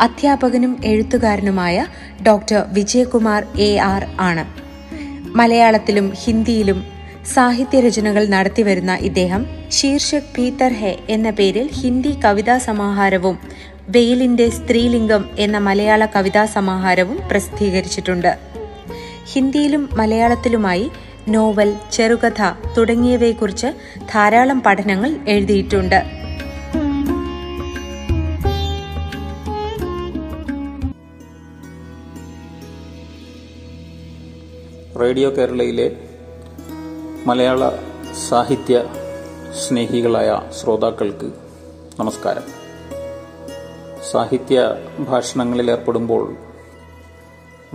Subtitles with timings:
[0.00, 1.86] അധ്യാപകനും എഴുത്തുകാരനുമായ
[2.26, 4.44] doctor Vijayakumar A R ആണ്.
[5.36, 6.84] മലയാളത്തിലും ഹിന്ദിയിലും
[7.34, 13.38] സാഹിത്യരചനകൾ നടത്തിവരുന്ന ഇദ്ദേഹം ശീർഷക് ഭീതർ ഹെ എന്ന പേരിൽ ഹിന്ദി കവിതാ സമാഹാരവും
[13.88, 18.38] വെയിലിന്റെ സ്ത്രീലിംഗം എന്ന മലയാള കവിതാ സമാഹാരവും പ്രസിദ്ധീകരിച്ചിട്ടുണ്ട്.
[19.32, 20.90] ഹിന്ദിയിലും മലയാളത്തിലുമായി
[21.28, 22.42] നോവൽ ചെറുകഥ
[22.78, 23.66] തുടങ്ങിയവയെക്കുറിച്ച്
[24.14, 26.23] ധാരാളം പഠനങ്ങൾ എഴുതിയിട്ടുണ്ട്.
[35.00, 35.96] റേഡിയോ കേരളയിലെ
[37.26, 37.70] മലയാള
[38.28, 38.84] സാഹിത്യ
[39.62, 41.32] സ്നേഹികളായ ശ്രോതാക്കൾക്ക്
[42.00, 42.42] നമസ്കാരം.
[44.10, 46.36] സാഹിത്യ ഭാഷണങ്ങളിൽ ഏർപ്പെടുമ്പോൾ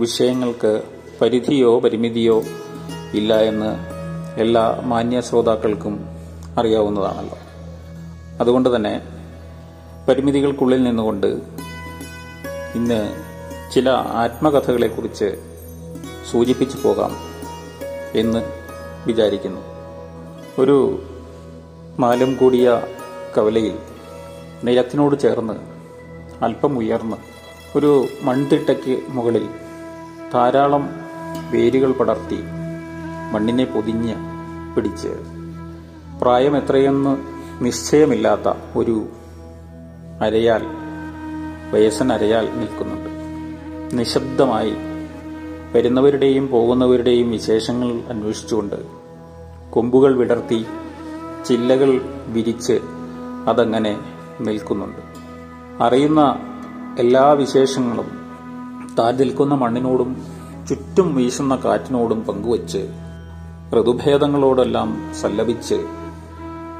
[0.00, 0.82] വിഷയങ്ങൾക്ക്
[1.22, 2.42] പരിധിയോ പരിമിതിയോ
[3.14, 3.70] ഇല്ല എന്ന്
[4.40, 6.08] എല്ലാ മാന്യ ശ്രോതാക്കൾക്കും
[6.58, 7.38] അറിയാവുന്നതാണല്ലോ.
[8.40, 9.02] അതുകൊണ്ട് തന്നെ
[10.08, 11.26] പരിമിതികൾക്കുള്ളിൽ നിന്നുകൊണ്ട്
[12.74, 13.00] ഇന്ന്
[13.74, 15.49] ചില ആത്മകഥകളെക്കുറിച്ച്
[16.32, 17.10] സൂചിപ്പിച്ചു പോകാം
[18.14, 18.38] എന്ന്
[19.06, 19.60] വിചാരിക്കുന്നു.
[20.58, 21.02] ഒരു
[21.98, 22.82] മാലം കൂടിയ
[23.38, 23.78] കവലയിൽ
[24.64, 25.52] നിലത്തിനോട് ചേർന്ന്
[26.44, 27.16] അല്പം ഉയർന്ന്
[27.76, 29.48] ഒരു മൺതിട്ടയ്ക്ക് മുകളിൽ
[30.32, 30.90] ധാരാളം
[31.50, 32.38] വേരുകൾ പടർത്തി
[33.32, 34.14] മണ്ണിനെ പൊതിഞ്ഞ്
[34.76, 35.08] പിടിച്ച്.
[36.22, 37.16] പ്രായം എത്രയെന്ന്
[37.64, 39.08] നിശ്ചയമില്ലാത്ത ഒരു
[40.20, 40.66] അരയാൽ
[41.72, 43.10] വയസ്സൻ അരയാൽ നിൽക്കുന്നുണ്ട്.
[43.98, 44.74] നിശബ്ദമായി
[45.74, 48.74] വരുന്നവരുടെയും പോകുന്നവരുടെയും വിശേഷങ്ങൾ അന്വേഷിച്ചുകൊണ്ട്
[49.70, 50.66] കൊമ്പുകൾ വിടർത്തി
[51.46, 52.80] ചില്ലകൾ വിരിച്ച്
[53.48, 54.00] അതങ്ങനെ
[54.40, 55.20] നിൽക്കുന്നുണ്ട്.
[55.82, 56.38] അറിയുന്ന
[56.98, 58.20] എല്ലാ വിശേഷങ്ങളും
[58.98, 60.16] താൻ നിൽക്കുന്ന മണ്ണിനോടും
[60.68, 62.88] ചുറ്റും വീശുന്ന കാറ്റിനോടും പങ്കുവച്ച്
[63.80, 65.74] ഋതുഭേദങ്ങളോടെല്ലാം സല്ലപിച്ച്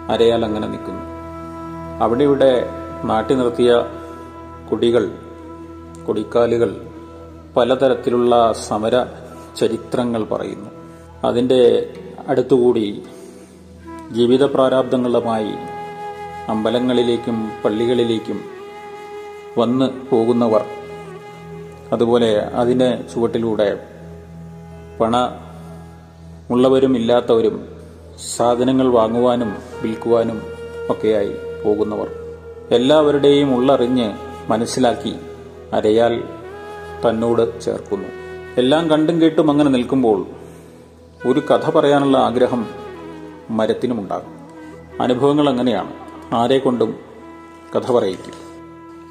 [0.08, 1.00] അരയാൽ അങ്ങനെ നിൽക്കുന്നു.
[2.04, 2.70] അവിടെ ഇവിടെ
[3.04, 3.84] നാട്ടി നിർത്തിയ
[4.70, 5.12] കുടികൾ
[6.06, 6.89] കൊടിക്കാലുകൾ
[7.56, 9.04] പലതരത്തിലുള്ള സമര
[9.56, 10.70] ചരിത്രങ്ങൾ പറയുന്നു.
[11.24, 11.92] അതിന്റെ
[12.28, 13.02] അടുത്തുകൂടി
[14.12, 15.50] ജീവിത പ്രാരാബ്ദങ്ങളുമായി
[16.48, 18.40] അമ്പലങ്ങളിലേക്കും പള്ളികളിലേക്കും
[19.58, 20.64] വന്ന് പോകുന്നവർ
[21.92, 23.86] അതുപോലെ അതിന്റെ ചുവട്ടിലൂടെ
[25.00, 25.16] പണ
[26.50, 27.68] ഉള്ളവരും ഇല്ലാത്തവരും
[28.36, 30.42] സാധനങ്ങൾ വാങ്ങുവാനും വിൽക്കുവാനും
[30.90, 31.32] ഒക്കെയായി
[31.64, 32.10] പോകുന്നവർ.
[32.70, 34.12] എല്ലാവരുടെയും ഉള്ളറിഞ്ഞ്
[34.48, 35.14] മനസ്സിലാക്കി
[35.72, 36.39] അരയാൽ
[37.08, 38.08] തന്നോട് ചേർക്കുന്നു.
[38.56, 40.26] എല്ലാം കണ്ടും കേട്ടും അങ്ങനെ നിൽക്കുമ്പോൾ
[41.26, 42.66] ഒരു കഥ പറയാനുള്ള ആഗ്രഹം
[43.50, 44.40] മരത്തിനുമുണ്ടാകും.
[45.02, 45.92] അനുഭവങ്ങൾ അങ്ങനെയാണ്.
[46.34, 46.94] ആരെ കൊണ്ടും
[47.76, 48.34] കഥ പറയിക്കും.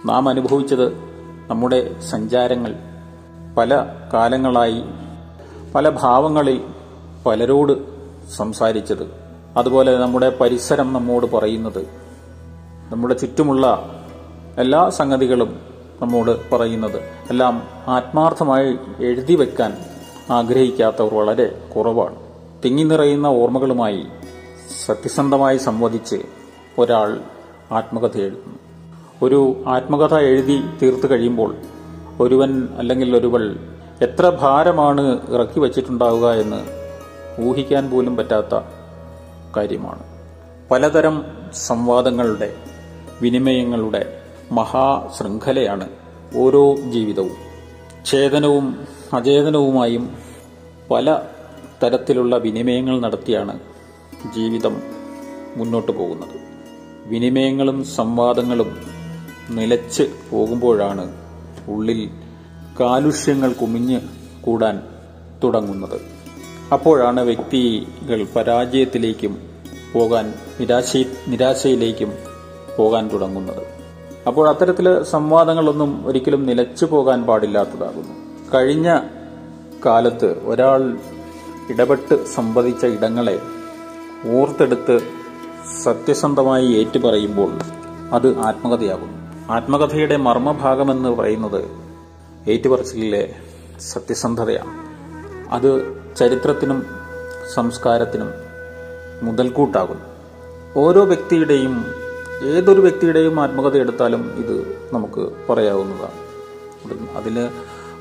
[0.06, 0.94] നാം അനുഭവിച്ചത്
[1.48, 2.76] നമ്മുടെ സഞ്ചാരങ്ങൾ.
[3.58, 4.84] പല കാലങ്ങളായി
[5.76, 6.64] പല ഭാവങ്ങളിൽ
[7.26, 7.74] പലരോട്
[8.36, 9.12] സംസാരിച്ചത്.
[9.58, 11.88] അതുപോലെ നമ്മുടെ പരിസരം നമ്മോട് പറയുന്നത്.
[12.92, 13.96] നമ്മുടെ ചുറ്റുമുള്ള
[14.58, 15.69] എല്ലാ സംഗതികളും
[16.02, 17.02] നമ്മോട് പറയുന്നത്.
[17.30, 19.78] എല്ലാം ആത്മാർത്ഥമായി എഴുതി വെക്കാൻ
[20.32, 22.16] ആഗ്രഹിക്കാത്തവർ വളരെ കുറവാണ്.
[22.66, 24.06] തിങ്ങി നിറയുന്ന ഓർമ്മകളുമായി
[24.86, 26.16] സത്യസന്ധമായി സംവദിച്ച്
[26.78, 27.20] ഒരാൾ
[27.72, 28.60] ആത്മകഥ എഴുതുന്നു.
[29.22, 31.56] ഒരു ആത്മകഥ എഴുതി തീർത്തു കഴിയുമ്പോൾ
[32.20, 33.58] ഒരുവൻ അല്ലെങ്കിൽ ഒരുവൾ
[34.02, 36.80] എത്ര ഭാരമാണ് ഇറക്കി വച്ചിട്ടുണ്ടാവുക എന്ന്
[37.42, 38.60] ഊഹിക്കാൻ പോലും പറ്റാത്ത
[39.58, 40.04] കാര്യമാണ്.
[40.72, 42.56] പലതരം സംവാദങ്ങളുടെ
[43.22, 44.22] വിനിമയങ്ങളുടെ
[44.52, 45.90] മഹാശൃംഖലയാണ്
[46.36, 47.50] ഓരോ ജീവിതവും.
[48.06, 50.18] ചേതനവും അചേതനവുമായും
[50.92, 51.20] പല
[51.84, 53.60] തരത്തിലുള്ള വിനിമയങ്ങൾ നടത്തിയാണ്
[54.36, 54.82] ജീവിതം
[55.56, 56.40] മുന്നോട്ട് പോകുന്നത്.
[57.06, 58.78] വിനിമയങ്ങളും സംവാദങ്ങളും
[59.50, 61.16] നിലച്ച് പോകുമ്പോഴാണ്
[61.68, 62.10] ഉള്ളിൽ
[62.80, 64.02] കാലുഷ്യങ്ങൾ കുമിഞ്ഞ്
[64.42, 64.82] കൂടാൻ
[65.44, 66.02] തുടങ്ങുന്നത്.
[66.74, 69.50] അപ്പോഴാണ് വ്യക്തികൾ പരാജയത്തിലേക്കും
[69.94, 70.98] പോകാൻ നിരാശ
[71.28, 72.14] നിരാശയിലേക്കും
[72.78, 73.79] പോകാൻ തുടങ്ങുന്നത്.
[74.28, 78.14] അപ്പോൾ അത്തരത്തിൽ സംവാദങ്ങളൊന്നും ഒരിക്കലും നിലച്ചു പോകാൻ പാടില്ലാത്തതാകുന്നു.
[78.54, 79.00] കഴിഞ്ഞ
[79.86, 80.98] കാലത്ത് ഒരാൾ
[81.70, 83.40] ഇടപെട്ട് സംവദിച്ച ഇടങ്ങളെ
[84.28, 85.00] ഓർത്തെടുത്ത്
[85.84, 87.52] സത്യസന്ധമായി ഏറ്റുപറയുമ്പോൾ
[88.12, 89.52] അത് ആത്മകഥയാകുന്നു.
[89.54, 91.64] ആത്മകഥയുടെ മർമ്മഭാഗമെന്ന് പറയുന്നത്
[92.48, 93.36] ഏറ്റുപറച്ചിലെ
[93.80, 94.90] സത്യസന്ധതയാണ്.
[95.54, 96.86] അത് ചരിത്രത്തിനും
[97.54, 98.32] സംസ്കാരത്തിനും
[99.24, 100.06] മുതൽക്കൂട്ടാകുന്നു.
[100.76, 101.86] ഓരോ വ്യക്തിയുടെയും
[102.44, 104.56] ഏതൊരു വ്യക്തിയുടെയും ആത്മകഥ എടുത്താലും ഇത്
[104.94, 106.20] നമുക്ക് പറയാവുന്നതാണ്.
[107.18, 107.50] അതിന്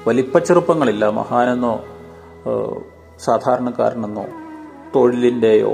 [0.09, 1.85] വലിപ്പച്ചെറുപ്പങ്ങളില്ല മഹാനെന്നോ
[3.21, 4.25] സാധാരണക്കാരനെന്നോ
[4.95, 5.73] തൊഴിലിന്റെയോ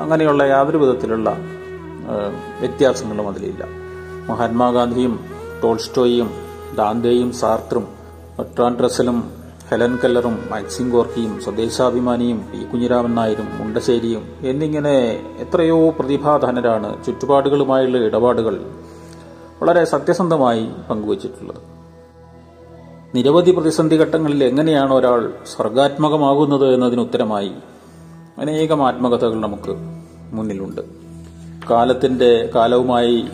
[0.00, 1.36] അങ്ങനെയുള്ള യാതൊരു വിധത്തിലുള്ള
[2.60, 3.64] വ്യത്യാസങ്ങളും അതിലില്ല.
[4.28, 5.20] മഹാത്മാഗാന്ധിയും
[5.62, 6.30] ടോൾസ്റ്റോയും
[6.74, 7.88] ദാന്തേയും സാർത്രും
[8.38, 9.41] ബർട്രാൻഡ് റസലും
[9.72, 14.92] ഹെലൻ കല്ലറും മാക്സിം ഗോർക്കിയും സ്വദേശാഭിമാനിയും പി കുഞ്ഞിരാമൻ നായരും മുണ്ടശ്ശേരിയും എന്നിങ്ങനെ
[15.38, 18.54] എത്രയോ പ്രതിഭാധനരാണ് ചുറ്റുപാടുകളുമായുള്ള ഇടപാടുകൾ
[19.62, 21.60] വളരെ സത്യസന്ധമായി പങ്കുവച്ചിട്ടുള്ളത്.
[23.14, 27.52] നിരവധി പ്രതിസന്ധി ഘട്ടങ്ങളിൽ എങ്ങനെയാണ് ഒരാൾ സർഗാത്മകമാകുന്നത് എന്നതിന് ഉത്തരമായി
[28.38, 29.74] അനേകം ആത്മകഥകൾ നമുക്ക്
[30.36, 30.82] മുന്നിലുണ്ട്.
[31.70, 33.24] കാലത്തിന്റെ കാലവുമായി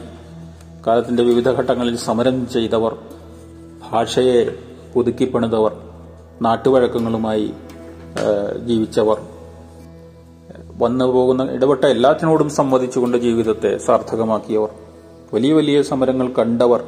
[0.86, 2.96] കാലത്തിന്റെ വിവിധ ഘട്ടങ്ങളിൽ സമരം ചെയ്തവർ
[3.90, 4.58] ഭാഷയെ
[4.94, 5.87] പുതുക്കിപ്പണിതവർ
[6.42, 7.46] നാട്ടുവഴക്കങ്ങളുമായി
[8.66, 9.18] ജീവിച്ചവർ.
[10.78, 14.68] വന്നു പോകുന്ന ഇടപെട്ട എല്ലാത്തിനോടും സംവദിച്ചുകൊണ്ട് ജീവിതത്തെ സാർത്ഥകമാക്കിയവർ.
[15.34, 16.80] വലിയ വലിയ സമരങ്ങൾ കണ്ടവർ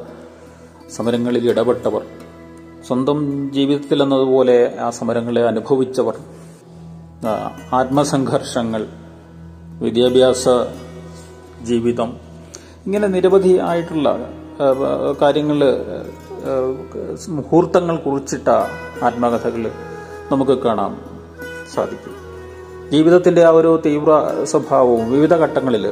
[0.95, 2.03] സമരങ്ങളിൽ ഇടപെട്ടവർ.
[2.87, 6.15] സ്വന്തം ജീവിതത്തിൽ എന്നതുപോലെ ആ സമരങ്ങളെ അനുഭവിച്ചവർ.
[7.73, 8.87] ആത്മസംഘർഷങ്ങൾ
[9.81, 10.47] വിദ്യാഭ്യാസ
[11.63, 12.09] ജീവിതം.
[12.85, 14.07] ഇങ്ങനെ നിരവധി ആയിട്ടുള്ള
[15.21, 15.59] കാര്യങ്ങൾ
[17.35, 18.47] മുഹൂർത്തങ്ങൾ കുറിച്ചിട്ട
[19.03, 19.63] ആത്മകഥകൾ
[20.31, 20.91] നമുക്ക് കാണാൻ
[21.73, 22.15] സാധിക്കും.
[22.91, 24.11] ജീവിതത്തിന്റെ ആ ഒരു തീവ്ര
[24.43, 25.85] സ്വഭാവവും വിവിധ ഘട്ടങ്ങളിൽ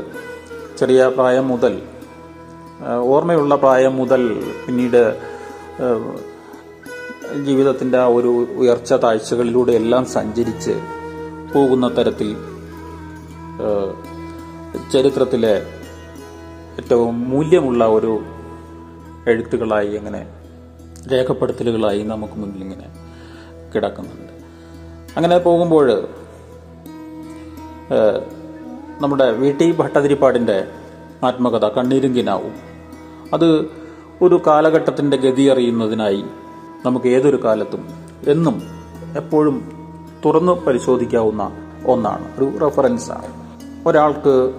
[0.77, 1.73] ചെറിയ പ്രായം മുതൽ
[3.13, 4.21] ഓർമ്മയുള്ള പ്രായം മുതൽ
[4.65, 5.01] പിന്നീട്
[7.47, 10.75] ജീവിതത്തിന്റെ ആ ഒരു ഉയർച്ച താഴ്ചകളിലൂടെ എല്ലാം സഞ്ചരിച്ച്
[11.53, 12.29] പോകുന്ന തരത്തിൽ
[14.91, 15.55] ചരിത്രത്തിലെ
[16.77, 18.13] ഏറ്റവും മൂല്യമുള്ള ഒരു
[19.27, 20.21] എഴുത്തുകളായി അങ്ങനെ
[21.07, 22.89] രേഖപ്പെടുത്തലുകളായി നമുക്ക് മുന്നിൽ ഇങ്ങനെ
[23.75, 24.33] കിടക്കുന്നുണ്ട്.
[25.15, 26.07] അങ്ങനെ പോകുമ്പോൾ
[29.01, 30.67] നമ്മുടെ വി ടി ഭട്ടതിരിപ്പാടിന്റെ
[31.23, 32.55] ആത്മകഥ കണ്ണീരും കിനാവും.
[33.33, 33.69] അത്
[34.21, 36.23] ഒരു കാലഘട്ടത്തിന്റെ ഗതി അറിയുന്നതിനായി
[36.85, 37.87] നമുക്ക് ഏതൊരു കാലത്തും
[38.27, 38.61] എന്നും
[39.17, 39.71] എപ്പോഴും
[40.25, 41.51] തുറന്ന് പരിശോധിക്കാവുന്ന
[41.87, 42.35] ഒന്നാണ്.
[42.37, 43.29] ഒരു റെഫറൻസാണ്
[43.87, 44.53] ഒരാൾക്ക്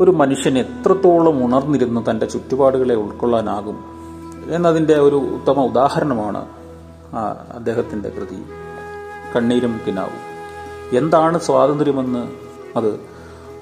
[0.00, 3.91] ഒരു മനുഷ്യൻ എത്രത്തോളം ഉണർന്നിരുന്ന് തന്റെ ചുറ്റുപാടുകളെ ഉൾക്കൊള്ളാനാകും
[4.50, 6.46] എന്നതിന്റെ ഒരു ഉത്തമ ഉദാഹരണമാണ്
[7.52, 8.42] അദ്ദേഹത്തിന്റെ കൃതി.
[9.36, 10.32] കണ്ണീരും കിനാവും.
[10.98, 12.28] എന്താണ് സ്വാതന്ത്ര്യമെന്ന്
[12.76, 13.00] അത്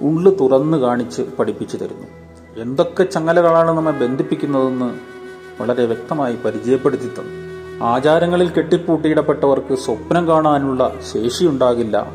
[0.03, 2.07] ഉള്ളു തുറന്നു കാണിച്ച് പഠിപ്പിച്ചു തരുന്നു.
[2.61, 4.95] എന്തൊക്കെ ചങ്ങലകളാണ് നമ്മെ ബന്ധിപ്പിക്കുന്നതെന്ന്
[5.63, 7.51] വളരെ വ്യക്തമായി പരിചയപ്പെടുത്തി തന്നു.
[7.85, 12.13] ആചാരങ്ങളിൽ കെട്ടിപ്പൂട്ടിയിടപ്പെട്ടവർക്ക് സ്വപ്നം കാണാനുള്ള ശേഷിയുണ്ടാകില്ല.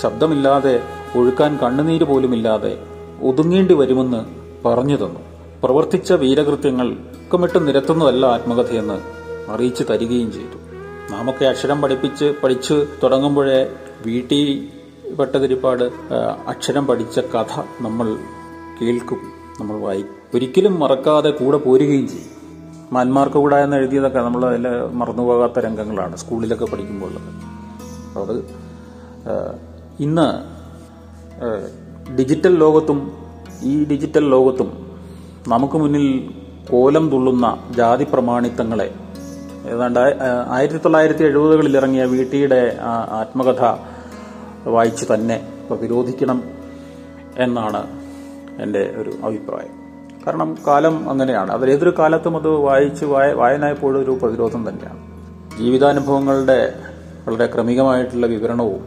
[0.00, 0.82] ശബ്ദമില്ലാതെ
[1.16, 2.82] ഒഴുക്കാൻ കണ്ണുനീര് പോലുമില്ലാതെ
[3.22, 4.24] ഒതുങ്ങേണ്ടി വരുമെന്ന്
[4.68, 5.20] പറഞ്ഞു തന്നു.
[5.62, 6.96] പ്രവർത്തിച്ച വീരകൃത്യങ്ങൾ
[7.30, 8.94] ഒക്കമിട്ട് നിരത്തുന്നതല്ല ആത്മകഥയെന്ന്
[9.50, 10.56] അറിയിച്ചു തരികയും ചെയ്തു.
[11.12, 13.72] നാമൊക്കെ അക്ഷരം പഠിപ്പിച്ച് പഠിച്ചു തുടങ്ങുമ്പോഴേ
[14.06, 14.68] വീട്ടിൽ
[15.14, 15.84] പെട്ടതിരിപ്പാട്
[16.46, 18.16] അക്ഷരം പഠിച്ച കഥ നമ്മൾ
[18.80, 19.20] കേൾക്കും.
[19.60, 20.16] നമ്മൾ വായിക്കും.
[20.34, 22.30] ഒരിക്കലും മറക്കാതെ കൂടെ പോരുകയും ചെയ്യും.
[22.92, 27.12] മാന്മാർക്ക് കൂടെ എന്ന് എഴുതിയതൊക്കെ നമ്മൾ അതിൽ മറന്നുപോകാത്ത രംഗങ്ങളാണ് സ്കൂളിലൊക്കെ പഠിക്കുമ്പോൾ
[28.18, 28.36] അത്
[30.00, 30.28] ഇന്ന്
[32.18, 33.12] ഡിജിറ്റൽ ലോകത്തും
[33.62, 34.70] ഈ ഡിജിറ്റൽ ലോകത്തും
[35.48, 36.39] നമുക്ക് മുന്നിൽ
[36.72, 38.94] കോലം തുള്ളുന്ന ജാതി പ്രമാണിത്തങ്ങളെ.
[39.70, 40.00] ഏതാണ്ട്
[40.48, 42.78] ആയിരത്തി തൊള്ളായിരത്തി എഴുപതുകളിൽ ഇറങ്ങിയ വീട്ടിയുടെ ടിയുടെ
[43.10, 43.76] ആത്മകഥ
[44.68, 46.42] വായിച്ചു തന്നെ വിരോധിക്കണം
[47.38, 47.86] എന്നാണ്
[48.62, 49.80] എന്റെ ഒരു അഭിപ്രായം.
[50.26, 51.52] കാരണം കാലം അങ്ങനെയാണ്.
[51.52, 55.10] അവർ ഏതൊരു കാലത്തും അത് വായിച്ച് വായ- വായന എപ്പോഴും ഒരു പ്രതിരോധം തന്നെയാണ്.
[55.58, 56.74] ജീവിതാനുഭവങ്ങളുടെ
[57.26, 58.86] വളരെ ക്രമികമായിട്ടുള്ള വിവരണവും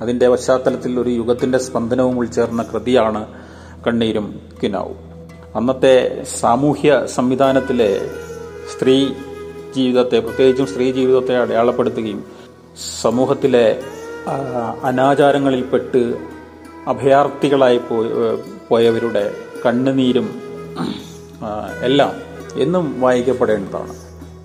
[0.00, 3.26] അതിന്റെ പശ്ചാത്തലത്തിൽ ഒരു യുഗത്തിന്റെ സ്പന്ദനവും ഉൾച്ചേർന്ന കൃതിയാണ്
[3.86, 5.03] കണ്ണീരും കിനാവും.
[5.54, 5.96] അന്നത്തെ
[6.40, 7.90] സാമൂഹ്യ സംവിധാനത്തിലെ
[8.72, 8.94] സ്ത്രീ
[9.74, 12.20] ജീവിതത്തെ പ്രത്യേകിച്ചും സ്ത്രീ ജീവിതത്തെ അടയാളപ്പെടുത്തുകയും
[13.02, 13.66] സമൂഹത്തിലെ
[14.84, 16.00] അനാചാരങ്ങളിൽപ്പെട്ട്
[16.86, 18.06] അഭയാർത്ഥികളായി പോയ
[18.70, 19.24] പോയവരുടെ
[19.66, 20.26] കണ്ണുനീരും
[21.82, 22.12] എല്ലാം
[22.56, 23.94] എന്നും വായിക്കപ്പെടേണ്ടതാണ്.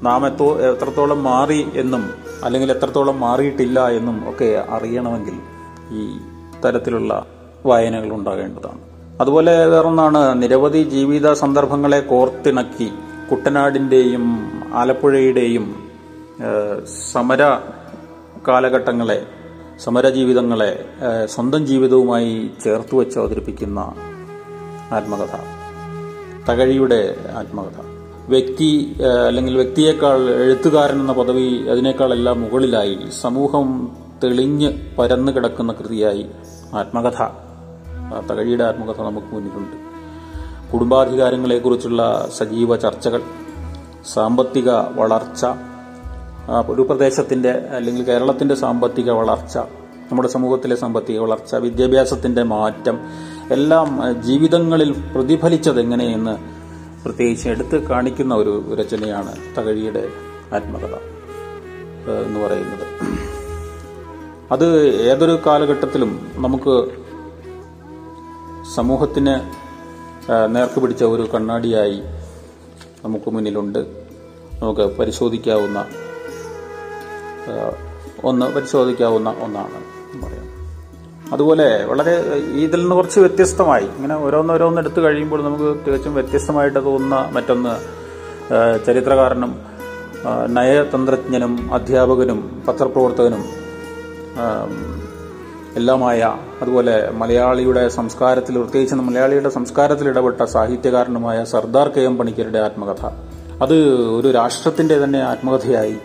[0.03, 2.03] നാം എത്തോ എത്രത്തോളം മാറി എന്നും
[2.43, 5.37] അല്ലെങ്കിൽ എത്രത്തോളം മാറിയിട്ടില്ല എന്നും ഒക്കെ അറിയണമെങ്കിൽ
[5.99, 6.03] ഈ
[6.65, 7.25] തരത്തിലുള്ള
[7.65, 8.81] വായനകൾ ഉണ്ടാകേണ്ടതാണ്.
[9.19, 12.89] അതുപോലെ വേറൊന്നാണ് നിരവധി ജീവിത സന്ദർഭങ്ങളെ കോർത്തിണക്കി
[13.31, 14.25] കുട്ടനാടിന്റെയും
[14.73, 15.65] ആലപ്പുഴയുടെയും
[17.11, 17.41] സമര
[18.47, 19.25] കാലഘട്ടങ്ങളെ
[19.83, 20.85] സമര ജീവിതങ്ങളെ
[21.25, 23.79] സ്വന്തം ജീവിതവുമായി ചേർത്ത് വെച്ച് അവതരിപ്പിക്കുന്ന
[24.91, 25.35] ആത്മകഥ.
[26.49, 27.79] തകഴിയുടെ ആത്മകഥ.
[28.29, 28.95] വ്യക്തി
[29.27, 33.91] അല്ലെങ്കിൽ വ്യക്തിയേക്കാൾ എഴുത്തുകാരൻ എന്ന പദവി അതിനേക്കാളെല്ലാം മുകളിലായി സമൂഹം
[34.23, 36.25] തെളിഞ്ഞ് പരന്നു കിടക്കുന്ന കൃതിയായി
[36.73, 37.48] ആത്മകഥ.
[38.29, 39.77] തകഴിയുടെ ആത്മകഥ നമുക്ക് മുന്നിലുണ്ട്.
[40.71, 42.01] കുടുംബാധികാരങ്ങളെക്കുറിച്ചുള്ള
[42.37, 43.21] സജീവ ചർച്ചകൾ
[44.13, 45.45] സാമ്പത്തിക വളർച്ച
[46.69, 49.57] ഒരു പ്രദേശത്തിന്റെ അല്ലെങ്കിൽ കേരളത്തിന്റെ സാമ്പത്തിക വളർച്ച
[50.11, 52.95] നമ്മുടെ സമൂഹത്തിലെ സാമ്പത്തിക വളർച്ച വിദ്യാഭ്യാസത്തിന്റെ മാറ്റം
[53.51, 53.89] എല്ലാം
[54.27, 56.33] ജീവിതങ്ങളിൽ പ്രതിഫലിച്ചത് എങ്ങനെയെന്ന്
[57.03, 60.03] പ്രത്യേകിച്ച് എടുത്ത് കാണിക്കുന്ന ഒരു രചനയാണ് തകഴിയുടെ
[60.55, 60.95] ആത്മകഥ
[62.25, 62.85] എന്ന് പറയുന്നത്.
[64.51, 64.67] അത്
[65.09, 66.11] ഏതൊരു കാലഘട്ടത്തിലും
[66.45, 66.75] നമുക്ക്
[68.75, 69.35] സമൂഹത്തിന്
[70.55, 71.99] നേർക്ക് പിടിച്ച ഒരു കണ്ണാടിയായി
[73.05, 73.79] നമുക്ക് മുന്നിലുണ്ട്.
[74.61, 75.79] നമുക്ക് പരിശോധിക്കാവുന്ന
[78.23, 79.79] ഒന്ന് പരിശോധിക്കാവുന്ന ഒന്നാണ്
[80.23, 80.45] പറയാം.
[81.33, 82.13] അതുപോലെ വളരെ
[82.65, 87.73] ഇതിൽ നിന്ന് കുറച്ച് വ്യത്യസ്തമായി ഇങ്ങനെ ഓരോന്നോരോന്ന് എടുത്തു കഴിയുമ്പോൾ നമുക്ക് തികച്ചും വ്യത്യസ്തമായിട്ട് തോന്നുന്ന മറ്റൊന്ന്
[88.85, 89.51] ചരിത്രകാരനും
[90.55, 93.43] നയതന്ത്രജ്ഞനും അധ്യാപകനും പത്രപ്രവർത്തകനും
[95.79, 96.21] എല്ലാമായ
[96.61, 103.03] അതുപോലെ മലയാളിയുടെ സംസ്കാരത്തിൽ പ്രത്യേകിച്ച് മലയാളിയുടെ സംസ്കാരത്തിൽ ഇടപെട്ട സാഹിത്യകാരനുമായ സർദാർ കെ എം പണിക്കരുടെ ആത്മകഥ.
[103.63, 103.75] അത്
[104.17, 105.95] ഒരു രാഷ്ട്രത്തിന്റെ തന്നെ ആത്മകഥയായി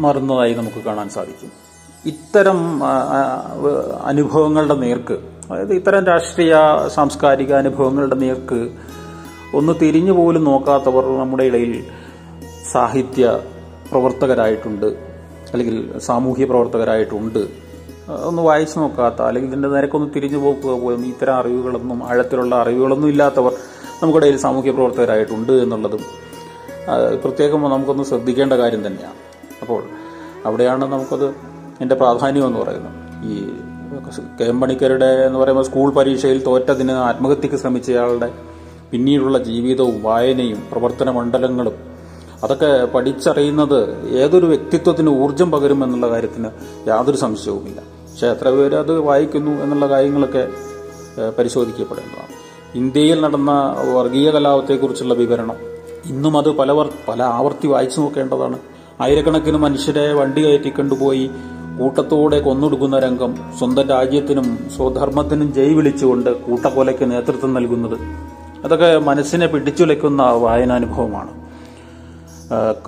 [0.00, 1.50] മാറുന്നതായി നമുക്ക് കാണാൻ സാധിക്കും.
[2.12, 2.58] ഇത്തരം
[4.10, 5.16] അനുഭവങ്ങളുടെ നേർക്ക്
[5.50, 6.54] അതായത് ഇത്തരം രാഷ്ട്രീയ
[6.96, 8.60] സാംസ്കാരിക അനുഭവങ്ങളുടെ നേർക്ക്
[9.58, 11.74] ഒന്ന് തിരിഞ്ഞു പോലും നോക്കാത്തവർ നമ്മുടെ ഇടയിൽ
[12.72, 13.24] സാഹിത്യ
[13.90, 14.88] പ്രവർത്തകരായിട്ടുണ്ട്
[15.52, 15.76] അല്ലെങ്കിൽ
[16.08, 17.42] സാമൂഹ്യ പ്രവർത്തകരായിട്ടുണ്ട്.
[18.08, 23.52] ഒന്ന് വായിച്ചു നോക്കാത്ത അല്ലെങ്കിൽ ഇതിന്റെ നിരക്കൊന്ന് തിരിഞ്ഞു പോക്കുക പോലും ഇത്തരം അറിവുകളൊന്നും ആഴത്തിലുള്ള അറിവുകളൊന്നും ഇല്ലാത്തവർ
[24.02, 26.00] നമുക്കിടയിൽ സാമൂഹ്യ പ്രവർത്തകരായിട്ടുണ്ട് എന്നുള്ളതും
[27.24, 29.16] പ്രത്യേകം നമുക്കൊന്ന് ശ്രദ്ധിക്കേണ്ട കാര്യം തന്നെയാണ്.
[29.60, 29.82] അപ്പോൾ
[30.46, 31.34] അവിടെയാണ് നമുക്കത്
[31.80, 32.92] എന്റെ പ്രാധാന്യം എന്ന് പറയുന്നത്.
[33.24, 33.34] ഈ
[34.40, 38.32] കെ എം പണിക്കരുടെ എന്ന് പറയുമ്പോൾ സ്കൂൾ പരീക്ഷയിൽ തോറ്റതിന് ആത്മഹത്യക്ക് ശ്രമിച്ചയാളുടെ
[38.90, 41.94] പിന്നീടുള്ള ജീവിതവും വായനയും പ്രവർത്തന മണ്ഡലങ്ങളും
[42.44, 46.50] അതൊക്കെ പഠിച്ചറിയുന്നത് ഏതൊരു വ്യക്തിത്വത്തിന് ഊർജം പകരുമെന്നുള്ള കാര്യത്തിന്
[46.88, 47.93] യാതൊരു സംശയവുമില്ല.
[48.14, 50.42] പക്ഷെ എത്ര പേര് അത് വായിക്കുന്നു എന്നുള്ള കാര്യങ്ങളൊക്കെ
[51.38, 52.34] പരിശോധിക്കപ്പെടേണ്ടതാണ്.
[52.78, 53.52] ഇന്ത്യയിൽ നടന്ന
[53.94, 55.56] വർഗീയ കലാപത്തെക്കുറിച്ചുള്ള വിവരണം
[56.06, 56.72] ഇന്നും അത് പല
[57.08, 58.58] പല ആവർത്തി വായിച്ചു നോക്കേണ്ടതാണ്.
[59.00, 61.30] ആയിരക്കണക്കിന് മനുഷ്യരെ വണ്ടി കയറ്റിക്കൊണ്ടുപോയി
[61.78, 67.96] കൂട്ടത്തോടെ കൊന്നൊടുക്കുന്ന രംഗം സ്വന്തം രാജ്യത്തിനും സ്വധർമ്മത്തിനും ജയ് വിളിച്ചുകൊണ്ട് കൂട്ടക്കൊലയ്ക്ക് നേതൃത്വം നൽകുന്നത്.
[68.64, 71.32] അതൊക്കെ മനസ്സിനെ പിടിച്ചുലയ്ക്കുന്ന വായനാനുഭവമാണ്.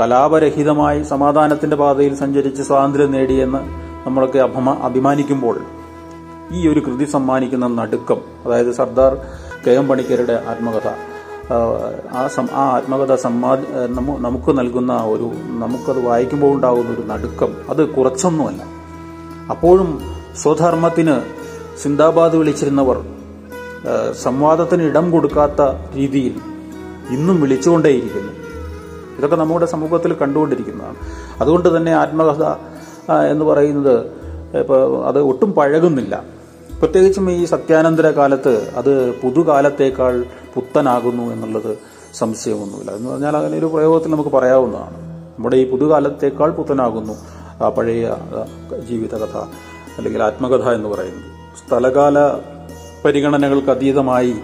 [0.00, 5.60] കലാപരഹിതമായി സമാധാനത്തിന്റെ പാതയിൽ സഞ്ചരിച്ച് സ്വാതന്ത്ര്യം നേടിയെന്ന് നമ്മളൊക്കെ അഭിമാ അഭിമാനിക്കുമ്പോൾ
[6.52, 9.16] ഈ ഒരു കൃതി സമ്മാനിക്കുന്ന നടുക്കം അതായത് സർദാർ
[9.66, 10.88] കെ എം പണിക്കരുടെ ആത്മകഥ
[12.12, 17.88] ആ, സം- ആ ആത്മകഥ സമ്മാ നമു- നമുക്ക് നൽകുന്ന ഒരു നമുക്കത് വായിക്കുമ്പോൾ ഉണ്ടാകുന്ന ഒരു നടുക്കം അത്
[17.88, 18.62] കുറച്ചൊന്നുമല്ല.
[19.50, 20.00] അപ്പോഴും
[20.36, 21.20] സ്വധർമ്മത്തിന്
[21.82, 23.04] സിന്ദാബാദ് വിളിച്ചിരുന്നവർ
[24.22, 26.40] സംവാദത്തിന് ഇടം കൊടുക്കാത്ത രീതിയിൽ
[27.10, 28.32] ഇന്നും വിളിച്ചുകൊണ്ടേയിരിക്കുന്നു.
[29.18, 30.96] ഇതൊക്കെ നമ്മുടെ സമൂഹത്തിൽ കണ്ടുകൊണ്ടിരിക്കുന്നതാണ്.
[31.40, 32.44] അതുകൊണ്ട് തന്നെ ആത്മകഥ
[33.12, 34.06] എന്ന് പറയുന്നത്
[34.58, 36.24] ഇപ്പോൾ അത് ഒട്ടും പഴകുന്നില്ല.
[36.78, 41.78] പ്രത്യേകിച്ചും ഈ സത്യാനന്തര കാലത്ത് അത് പുതുകാലത്തേക്കാൾ പുത്തനാകുന്നു എന്നുള്ളത്
[42.14, 42.90] സംശയമൊന്നുമില്ല.
[42.90, 44.96] എന്ന് പറഞ്ഞാൽ അങ്ങനെ ഒരു പ്രയോഗത്തിൽ നമുക്ക് പറയാവുന്നതാണ്.
[45.38, 47.12] നമ്മുടെ ഈ പുതുകാലത്തേക്കാൾ പുത്തനാകുന്നു
[47.64, 48.14] ആ പഴയ
[48.88, 49.36] ജീവിതകഥ
[49.96, 51.22] അല്ലെങ്കിൽ ആത്മകഥ എന്ന് പറയുന്നത്.
[51.68, 52.18] സ്ഥലകാല
[53.04, 54.34] പരിഗണനകൾക്ക് അതീതമായി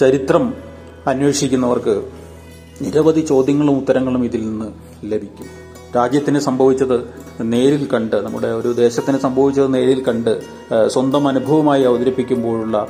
[0.00, 0.54] ചരിത്രം
[1.06, 2.02] അന്വേഷിക്കുന്നവർക്ക്
[2.82, 4.66] നിരവധി ചോദ്യങ്ങളും ഉത്തരങ്ങളും ഇതിൽ നിന്ന്
[5.04, 5.46] ലഭിക്കും.
[5.96, 10.42] രാജ്യത്തിന് സംഭവിച്ചത് നേരിൽ കണ്ട് നമ്മുടെ ഒരു ദേശത്തിന് സംഭവിച്ചത് നേരിൽ കണ്ട്
[10.86, 12.86] സ്വന്തം അനുഭവമായി അവതരിപ്പിക്കുമ്പോഴുള്ള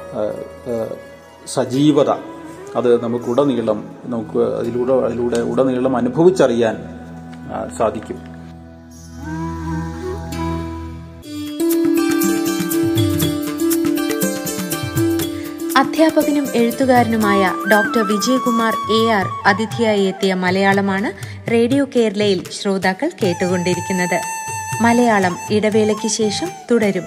[1.55, 2.11] സജീവത
[2.77, 6.77] അത് നമുക്ക് ഉടനീളം നമുക്ക് അതിലൂടെ അതിലൂടെ ഉടനീളം അനുഭവിച്ചറിയാൻ
[7.79, 8.33] സാധിക്കും.
[15.77, 24.21] അധ്യാപകനും എഴുത്തുകാരനുമായ ഡോക്ടർ വിജയകുമാർ എ ആർ അതിഥിയായി എത്തിയ മലയാളമാണ് റേഡിയോ കേരളയിൽ ശ്രോതാക്കൾ കേട്ടുകൊണ്ടിരിക്കുന്നത്.
[24.83, 27.05] മലയാളം ഇടവേളയ്ക്ക് ശേഷം തുടരും.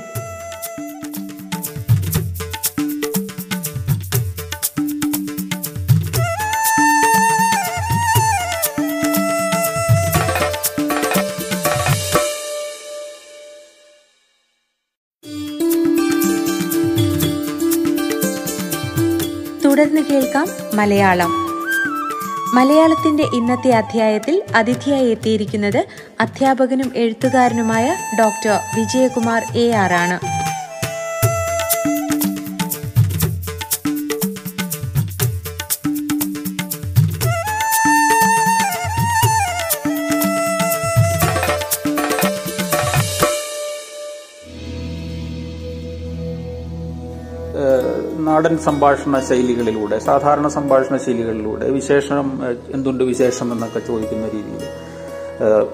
[19.66, 21.45] തുടർന്ന് കേൾക്കാം മലയാളം
[22.56, 25.80] മലയാളത്തിന്റെ ഇന്നത്തെ അധ്യായത്തിൽ അതിഥിയായി എത്തിയിരിക്കുന്നത്
[26.20, 27.86] അധ്യാപകനും എഴുത്തുകാരനുമായ
[28.20, 30.18] ഡോക്ടർ വിജയകുമാർ എ ആർ ആണ്.
[48.36, 52.28] നാടൻ സംഭാഷണ ശൈലികളിലൂടെ സാധാരണ സംഭാഷണ ശൈലികളിലൂടെ വിശേഷണം
[52.74, 54.64] എന്തുണ്ട് വിശേഷം എന്നൊക്കെ ചോദിക്കുന്ന രീതിയിൽ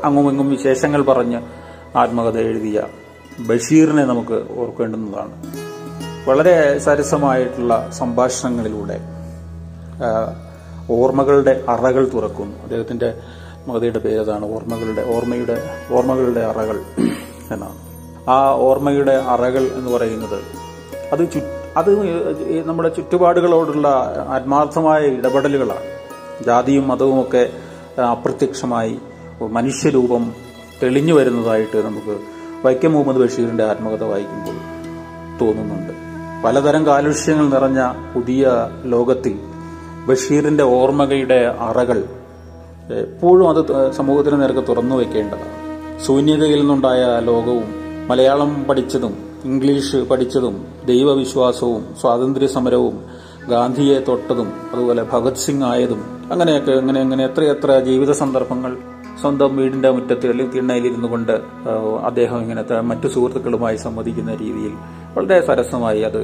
[0.06, 1.40] അങ്ങുമിങ്ങും വിശേഷങ്ങൾ പറഞ്ഞ്
[1.98, 2.84] ആത്മകഥ എഴുതിയ
[3.48, 5.34] ബഷീറിനെ നമുക്ക് ഓർക്കേണ്ടുന്നതാണ്.
[6.30, 8.98] വളരെ സരസമായിട്ടുള്ള സംഭാഷണങ്ങളിലൂടെ
[10.98, 12.56] ഓർമ്മകളുടെ അറകൾ തുറക്കുന്നു.
[12.64, 13.10] അദ്ദേഹത്തിന്റെ
[13.68, 15.58] മകതയുടെ പേരതാണ് ഓർമ്മകളുടെ ഓർമ്മയുടെ
[15.92, 16.78] ഓർമ്മകളുടെ അറകൾ
[17.54, 17.80] എന്നാണ്.
[18.30, 18.38] ആ
[18.68, 20.40] ഓർമ്മയുടെ അറകൾ എന്ന് പറയുന്നത്
[21.14, 21.42] അത് ചു
[21.78, 23.88] അത് നമ്മുടെ ചുറ്റുപാടുകളോടുള്ള
[24.28, 26.46] ആത്മാർത്ഥമായ ഇടപെടലുകളാണ്.
[26.46, 27.50] ജാതിയും മതവും ഒക്കെ
[28.02, 28.98] അപ്രത്യക്ഷമായി
[29.42, 30.34] മനുഷ്യരൂപം
[30.84, 32.20] തെളിഞ്ഞു വരുന്നതായിട്ട് നമുക്ക്
[32.66, 34.58] വൈക്കം മുഹമ്മദ് ബഷീറിന്റെ ആത്മകഥ വായിക്കുമ്പോൾ
[35.42, 35.94] തോന്നുന്നുണ്ട്.
[36.46, 38.52] പലതരം കാലുഷ്യങ്ങൾ നിറഞ്ഞ പുതിയ
[38.84, 39.40] ലോകത്തിൽ
[40.06, 42.04] ബഷീറിന്റെ ഓർമ്മകളുടെ അറകൾ
[43.00, 45.52] എപ്പോഴും അത് സമൂഹത്തിന് നേർക്ക് തുറന്നു വെക്കേണ്ടതാണ്.
[46.06, 47.76] ശൂന്യതയിൽ നിന്നുണ്ടായ ലോകവും
[48.08, 53.04] മലയാളം പഠിച്ചതും ഇംഗ്ലീഷ് പഠിച്ചതും ദൈവവിശ്വാസവും സ്വാതന്ത്ര്യ സമരവും
[53.50, 58.78] ഗാന്ധിയെ തൊട്ടതും അതുപോലെ ഭഗത് സിംഗ് ആയതും അങ്ങനെയൊക്കെ അങ്ങനെ അങ്ങനെ എത്രയെത്ര ജീവിത സന്ദർഭങ്ങൾ
[59.22, 61.42] സ്വന്തം വീടിന്റെ മുറ്റത്ത് അല്ലെങ്കിൽ തിണ്ണയിലിരുന്നു കൊണ്ട്
[62.04, 64.74] അദ്ദേഹം ഇങ്ങനത്തെ മറ്റു സുഹൃത്തുക്കളുമായി സംവദിക്കുന്ന രീതിയിൽ
[65.18, 66.22] വളരെ സരസമായി അത്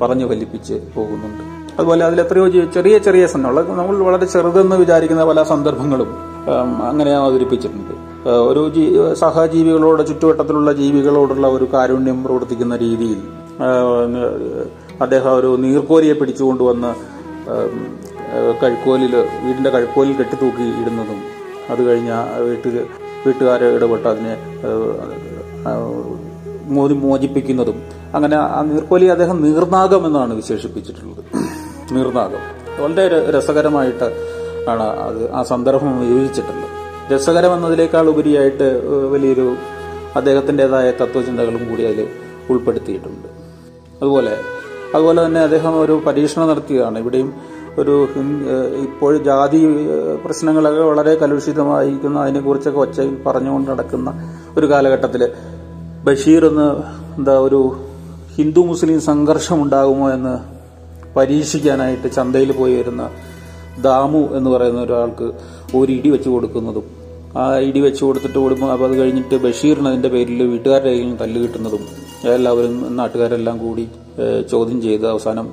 [0.00, 1.42] പറഞ്ഞു ഫലിപ്പിച്ച് പോകുന്നുണ്ട്.
[1.78, 3.26] അതുപോലെ അതിൽ എത്രയോ ചെറിയ ചെറിയ
[3.68, 6.33] നമ്മൾ വളരെ ചെറുതെന്ന് വിചാരിക്കുന്ന പല സന്ദർഭങ്ങളും
[6.88, 7.94] അങ്ങനെ അവതരിപ്പിച്ചിട്ടുണ്ട്.
[8.30, 8.62] ഒരു
[9.14, 13.22] സഹജീവികളോട് ചുറ്റുവട്ടത്തിലുള്ള ജീവികളോടുള്ള ഒരു കാരുണ്യം പ്രവർത്തിക്കുന്ന രീതിയിൽ
[15.02, 16.94] അദ്ദേഹം ഒരു നീർക്കോലിയെ പിടിച്ചുകൊണ്ടുവന്ന്
[18.62, 21.20] കഴുക്കോലിൽ വീടിന്റെ കഴുക്കോലിൽ കെട്ടിത്തൂക്കി ഇടുന്നതും
[21.70, 22.86] അത് കഴിഞ്ഞ വീട്ടിൽ
[23.26, 24.36] വീട്ടുകാരെ ഇടപെട്ട് അതിനെ
[26.66, 27.82] മോദി മോചിപ്പിക്കുന്നതും
[28.14, 31.24] അങ്ങനെ ആ നീർക്കോലി അദ്ദേഹം നീർനാഗം എന്നാണ് വിശേഷിപ്പിച്ചിട്ടുള്ളത്.
[31.92, 32.42] നീർനാഗം.
[32.82, 34.34] വളരെ രസകരമായിട്ട്
[34.72, 36.66] ആണ് അത് ആ സന്ദർഭം ഉപയോഗിച്ചിട്ടുണ്ട്
[37.12, 38.66] രസകരം എന്നതിലേക്കാൾ ഉപരിയായിട്ട്
[39.14, 39.46] വലിയൊരു
[40.16, 42.06] അദ്ദേഹത്തിന്റെതായ തത്വചിന്തകളും കൂടി അതിൽ
[42.50, 43.28] ഉൾപ്പെടുത്തിയിട്ടുണ്ട്.
[44.02, 44.34] അതുപോലെ
[44.94, 46.98] അതുപോലെ തന്നെ അദ്ദേഹം ഒരു പരീക്ഷണം നടത്തിയതാണ്.
[46.98, 47.28] ഇവിടെയും
[47.78, 47.94] ഒരു
[48.86, 49.60] ഇപ്പോൾ ജാതി
[50.24, 54.10] പ്രശ്നങ്ങളൊക്കെ വളരെ കലുഷിതമായിരിക്കുന്ന അതിനെക്കുറിച്ചൊക്കെ ഒച്ചയിൽ പറഞ്ഞുകൊണ്ട് നടക്കുന്ന
[54.58, 55.22] ഒരു കാലഘട്ടത്തിൽ
[56.06, 56.68] ബഷീർ എന്ന്
[57.18, 57.60] എന്താ ഒരു
[58.36, 60.34] ഹിന്ദു മുസ്ലിം സംഘർഷം ഉണ്ടാകുമോ എന്ന്
[61.16, 63.02] പരീക്ഷിക്കാനായിട്ട് ചന്തയിൽ പോയി വരുന്ന
[63.80, 65.32] ദാമു എന്ന് പറയുന്ന ഒരാൾക്ക്
[65.76, 67.04] ഒരു ഇടി വെച്ച് കൊടുക്കുന്നതും
[67.36, 71.40] ആ ഇടി വെച്ച് കൊടുത്തിട്ട് ഓടുമ്പോൾ അപ്പോൾ അത് കഴിഞ്ഞിട്ട് ബഷീറിന് അതിന്റെ പേരിൽ വീട്ടുകാരുടെ കയ്യിൽ നിന്ന് തല്ല്
[71.40, 71.80] കിട്ടുന്നതും
[72.34, 73.88] എല്ലാവരും നാട്ടുകാരെല്ലാം കൂടി
[74.50, 75.52] ചോദ്യം ചെയ്ത് അവസാനം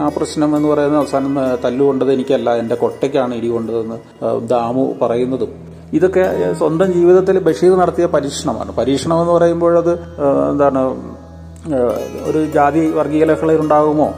[0.00, 1.34] ആ പ്രശ്നം എന്ന് പറയുന്നത് അവസാനം
[1.64, 3.96] തല്ലുകൊണ്ടത് എനിക്കല്ല എന്റെ കൊട്ടയ്ക്കാണ് ഇടി കൊണ്ടതെന്ന്
[4.48, 5.48] ദാമു പറയുന്നതും.
[5.92, 8.72] ഇതൊക്കെ സ്വന്തം ജീവിതത്തിൽ ബഷീർ നടത്തിയ പരീക്ഷണമാണ്.
[8.72, 9.98] പരീക്ഷണം എന്ന് പറയുമ്പോഴത്
[10.50, 10.80] എന്താണ്
[12.24, 14.14] ഒരു ജാതി വർഗീയ ലഹള ഉണ്ടാകുമോ?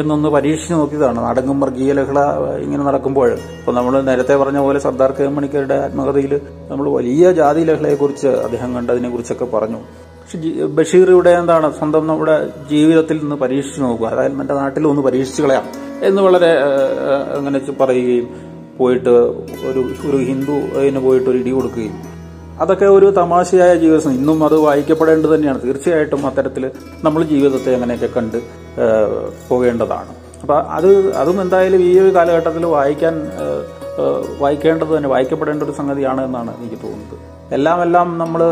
[0.00, 1.18] എന്നൊന്ന് പരീക്ഷിച്ച് നോക്കിയതാണ്.
[1.18, 2.20] നാടകം വർഗീയ ലഹള
[2.64, 3.30] ഇങ്ങനെ നടക്കുമ്പോൾ.
[3.30, 9.10] ഇപ്പൊ നമ്മൾ നേരത്തെ പറഞ്ഞ പോലെ സർദാർ കെ മണിക്കരുടെ ആത്മകഥയിൽ നമ്മൾ വലിയ ജാതി ലഹളയെക്കുറിച്ച് അദ്ദേഹം കണ്ടതിനെ
[9.10, 9.76] കുറിച്ചൊക്കെ പറഞ്ഞു.
[10.22, 14.06] പക്ഷെ ബഷീർ ഇവിടെ എന്താണ് സ്വന്തം നമ്മുടെ ജീവിതത്തിൽ നിന്ന് പരീക്ഷിച്ച് നോക്കുക.
[14.06, 15.64] അതായത് എന്റെ നാട്ടിൽ ഒന്ന് പരീക്ഷിച്ച് കളയാം
[16.02, 16.50] എന്ന് വളരെ
[17.36, 18.28] അങ്ങനെ പറയുകയും
[18.78, 19.08] പോയിട്ട്
[19.70, 22.12] ഒരു ഒരു ഹിന്ദു അതിന് പോയിട്ട് ഒരു ഇടി കൊടുക്കുകയും.
[22.60, 24.12] അതൊക്കെ ഒരു തമാശയായ ജീവിതം.
[24.12, 25.62] ഇന്നും അത് വായിക്കപ്പെടേണ്ടത് തന്നെയാണ്.
[25.62, 26.70] തീർച്ചയായിട്ടും അത്തരത്തിൽ
[27.04, 28.61] നമ്മൾ ജീവിതത്തെ അങ്ങനെയൊക്കെ കണ്ട്
[29.48, 30.12] പോകേണ്ടതാണ്.
[30.42, 30.88] അപ്പോൾ അത്
[31.20, 33.14] അതും എന്തായാലും ഈ ഒരു കാലഘട്ടത്തിൽ വായിക്കാൻ
[34.42, 37.16] വായിക്കേണ്ടത് തന്നെ വായിക്കപ്പെടേണ്ട ഒരു സംഗതിയാണ് എന്നാണ് എനിക്ക് തോന്നുന്നത്.
[37.56, 38.42] എല്ലാം എല്ലാം നമ്മൾ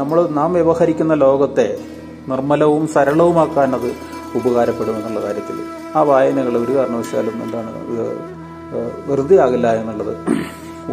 [0.00, 1.66] നമ്മൾ നാം വ്യവഹരിക്കുന്ന ലോകത്തെ
[2.30, 3.88] നിർമ്മലവും സരളവുമാക്കാൻ അത്
[4.38, 5.56] ഉപകാരപ്പെടും എന്നുള്ള കാര്യത്തിൽ
[5.96, 7.72] ആ വായനകൾ ഒരു കാരണവശാലും എന്താണ്
[9.08, 10.12] വെറുതെ ആകില്ല എന്നുള്ളത്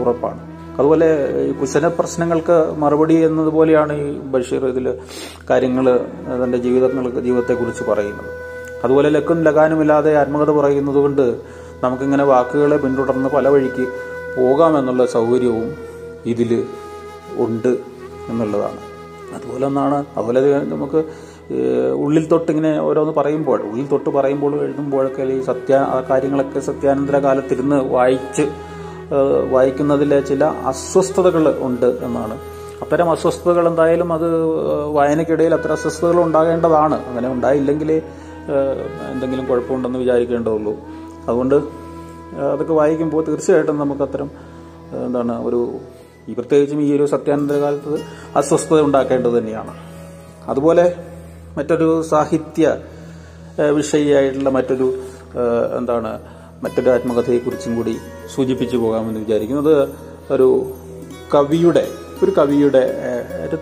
[0.01, 0.41] ഉറപ്പാണ്.
[0.77, 1.07] അതുപോലെ
[1.47, 4.87] ഈ കുശല പ്രശ്നങ്ങൾക്ക് മറുപടി എന്നതുപോലെയാണ് ഈ ബഷീർ ഇതിൽ
[5.49, 5.85] കാര്യങ്ങൾ
[6.43, 8.31] തന്റെ ജീവിതങ്ങൾക്ക് ജീവിതത്തെക്കുറിച്ച് പറയുന്നത്.
[8.83, 11.25] അതുപോലെ ലക്കും ലഗാനുമില്ലാതെ ആത്മകഥ പറയുന്നത് കൊണ്ട്
[11.83, 13.85] നമുക്കിങ്ങനെ വാക്കുകളെ പിന്തുടർന്ന് പല വഴിക്ക്
[14.37, 15.67] പോകാമെന്നുള്ള സൗകര്യവും
[16.33, 16.51] ഇതിൽ
[17.45, 17.71] ഉണ്ട്
[18.31, 18.81] എന്നുള്ളതാണ്.
[19.35, 20.41] അതുപോലെ ഒന്നാണ് അതുപോലെ
[20.73, 20.99] നമുക്ക്
[22.03, 28.45] ഉള്ളിൽ തൊട്ടിങ്ങനെ ഓരോന്ന് പറയുമ്പോൾ ഉള്ളിൽ തൊട്ട് പറയുമ്പോൾ എഴുതുമ്പോഴൊക്കെ ഈ സത്യ കാര്യങ്ങളൊക്കെ സത്യാനന്തര കാലത്തിരുന്ന് വായിച്ച്
[29.53, 32.35] വായിക്കുന്നതിലെ ചില അസ്വസ്ഥതകൾ ഉണ്ട് എന്നാണ്.
[32.83, 34.27] അത്തരം അസ്വസ്ഥതകൾ എന്തായാലും അത്
[34.97, 36.97] വായനയ്ക്കിടയിൽ അത്തരം അസ്വസ്ഥതകൾ ഉണ്ടാകേണ്ടതാണ്.
[37.09, 37.91] അങ്ങനെ ഉണ്ടായില്ലെങ്കിൽ
[39.11, 40.73] എന്തെങ്കിലും കുഴപ്പമുണ്ടെന്ന് വിചാരിക്കേണ്ടതുള്ളൂ.
[41.27, 41.55] അതുകൊണ്ട്
[42.53, 44.31] അതൊക്കെ വായിക്കുമ്പോൾ തീർച്ചയായിട്ടും നമുക്ക് അത്തരം
[45.05, 45.79] എന്താണ് ഒരു
[46.29, 47.97] ഈ പ്രത്യേകിച്ചും ഈ ഒരു സത്യാനന്തര കാലത്ത്
[48.35, 49.73] അസ്വസ്ഥത ഉണ്ടാക്കേണ്ടത് തന്നെയാണ്.
[50.47, 50.95] അതുപോലെ
[51.57, 52.77] മറ്റൊരു സാഹിത്യ
[53.59, 54.87] വിഷയിയായിട്ടുള്ള മറ്റൊരു
[55.77, 56.19] എന്താണ്
[56.63, 57.97] മറ്റൊരു ആത്മകഥയെക്കുറിച്ചും കൂടി
[58.35, 59.89] സൂചിപ്പിച്ചു പോകാമെന്ന് വിചാരിക്കുന്നത്
[60.31, 60.73] ഒരു
[61.33, 61.87] കവിയുടെ
[62.23, 62.81] ഒരു കവിയുടെ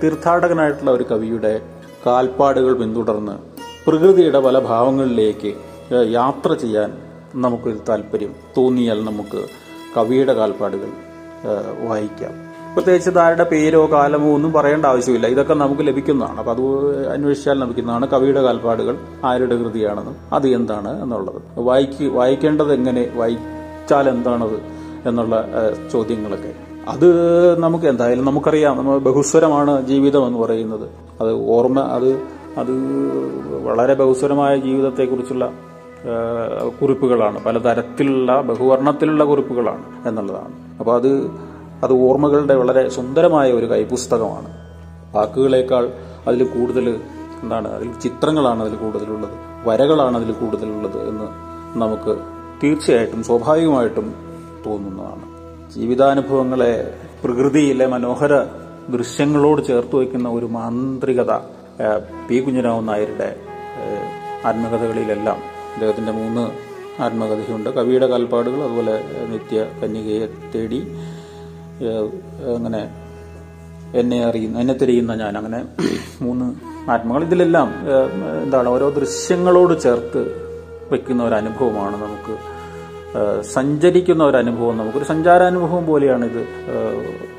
[0.01, 1.61] തീർത്ഥാടകനായിട്ടുള്ള ഒരു കവിയുടെ
[2.05, 3.48] കാൽപ്പാടുകൾ പിന്തുടർന്ന്
[3.87, 5.53] പ്രകൃതിയുടെ പല ഭാവങ്ങളിലേക്ക്
[6.11, 6.93] യാത്ര ചെയ്യാൻ
[7.35, 9.45] നമുക്കൊരു താല്പര്യം തോന്നിയാൽ നമുക്ക്
[9.97, 10.89] കവിയുടെ കാൽപ്പാടുകൾ
[11.87, 12.31] വായിക്കാം.
[12.73, 15.27] പ്രത്യേകിച്ച് ആരുടെ പേരോ കാലമോ ഒന്നും പറയേണ്ട ആവശ്യമില്ല.
[15.27, 16.37] ഇതൊക്കെ നമുക്ക് ലഭിക്കുന്നതാണ്.
[16.37, 21.41] അപ്പം അത് അന്വേഷിച്ചാൽ ലഭിക്കുന്നതാണ് കവിയുടെ കാൽപ്പാടുകൾ ആരുടെ കൃതിയാണെന്നും അത് എന്താണ് എന്നുള്ളത്.
[21.57, 24.57] വായിക്ക് വായിക്കേണ്ടത് എങ്ങനെ വായിച്ചാൽ എന്താണത്
[25.07, 25.45] എന്നുള്ള
[25.91, 26.53] ചോദ്യങ്ങളൊക്കെ.
[26.87, 27.07] അത്
[27.59, 28.77] നമുക്ക് എന്തായാലും നമുക്കറിയാം.
[28.77, 30.89] നമ്മൾ ബഹുസ്വരമാണ് ജീവിതം എന്ന് പറയുന്നത്.
[31.21, 32.71] അത് ഓർമ്മ അത് അത്
[33.63, 35.53] വളരെ ബഹുസ്വരമായ ജീവിതത്തെക്കുറിച്ചുള്ള
[36.81, 37.43] കുറിപ്പുകളാണ്.
[37.43, 40.79] പലതരത്തിലുള്ള ബഹുവർണത്തിലുള്ള കുറിപ്പുകളാണ് എന്നുള്ളതാണ്.
[40.79, 41.31] അപ്പോൾ അത്
[41.83, 44.49] അത് ഓർമ്മകളുടെ വളരെ സുന്ദരമായ ഒരു കൈപുസ്തകമാണ്.
[45.15, 45.91] വാക്കുകളേക്കാൾ
[46.27, 46.99] അതിൽ കൂടുതൽ
[47.43, 49.31] എന്താണ് അതിൽ ചിത്രങ്ങളാണ് അതിൽ കൂടുതലുള്ളത്.
[49.65, 51.27] വരകളാണ് അതിൽ കൂടുതലുള്ളത് എന്ന്
[51.79, 52.17] നമുക്ക്
[52.63, 54.13] തീർച്ചയായിട്ടും സ്വാഭാവികമായിട്ടും
[54.65, 55.25] തോന്നുന്നതാണ്.
[55.73, 58.43] ജീവിതാനുഭവങ്ങളെ പ്രകൃതിയിലെ മനോഹര
[58.89, 61.31] ദൃശ്യങ്ങളോട് ചേർത്ത് വയ്ക്കുന്ന ഒരു മാന്ത്രികത
[62.27, 63.29] പി കുഞ്ഞിരാമൻ നായരുടെ
[64.45, 65.37] ആത്മകഥകളിലെല്ലാം
[65.73, 66.43] അദ്ദേഹത്തിന്റെ മൂന്ന്
[67.01, 67.69] ആത്മകഥയുണ്ട്.
[67.69, 68.95] കവിയുടെ കാൽപ്പാടുകൾ അതുപോലെ
[69.29, 70.79] നിത്യ കന്യകയെ തേടി
[72.55, 72.81] അങ്ങനെ
[73.99, 75.59] എന്നെ അറിയുന്ന എന്നെ തിരിയുന്ന ഞാൻ അങ്ങനെ
[76.21, 76.47] മൂന്ന്
[76.91, 77.23] ആത്മകൾ.
[77.23, 77.69] ഇതിലെല്ലാം
[78.43, 80.23] എന്താണ് ഓരോ ദൃശ്യങ്ങളോട് ചേർത്ത്
[80.91, 82.35] വെക്കുന്ന ഒരു അനുഭവമാണ് നമുക്ക്
[83.43, 84.77] സഞ്ചരിക്കുന്ന ഒരു അനുഭവം.
[84.77, 86.41] നമുക്കൊരു സഞ്ചാരാനുഭവം പോലെയാണ് ഇത്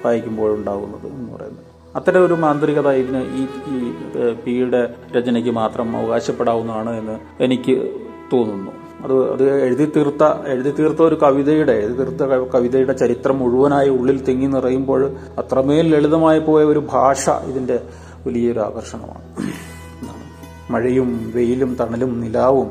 [0.05, 1.70] വായിക്കുമ്പോഴുണ്ടാകുന്നത് എന്ന് പറയുന്നത്.
[1.97, 3.43] അത്തരം ഒരു മാന്ത്രികത ഇതിന് ഈ
[3.75, 3.79] ഈ
[4.45, 4.83] പിയുടെ
[5.17, 7.75] രചനയ്ക്ക് മാത്രം അവകാശപ്പെടാവുന്നതാണ് എന്ന് എനിക്ക്
[8.33, 8.73] തോന്നുന്നു.
[9.05, 12.23] അത് അത് എഴുതി തീർത്ത എഴുതി തീർത്ത ഒരു കവിതയുടെ എഴുതി തീർത്ത
[12.55, 15.03] കവിതയുടെ ചരിത്രം മുഴുവനായി ഉള്ളിൽ തിങ്ങി നിറയുമ്പോൾ
[15.39, 17.77] അത്രമേൽ ലളിതമായി പോയ ഒരു ഭാഷ ഇതിന്റെ
[18.27, 19.25] വലിയൊരു ആകർഷണമാണ്.
[20.71, 22.71] മഴയും വെയിലും തണലും നിലാവും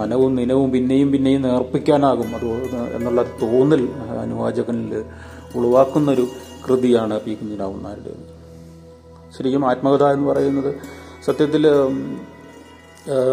[0.00, 2.28] നനവും നിനവും പിന്നെയും പിന്നെയും നേർപ്പിക്കാനാകും.
[2.36, 2.50] അത്
[2.96, 3.82] എന്നുള്ള തോന്നൽ
[4.24, 4.92] അനുവാചകനിൽ
[5.58, 6.26] ഉളവാക്കുന്നൊരു
[6.68, 8.24] കൃതിയാണ് പി കുഞ്ഞിരാമൻ നായരുടേത്
[9.38, 10.70] ശരിക്കും ആത്മകഥ എന്ന് പറയുന്നത്
[11.26, 11.66] സത്യത്തിൽ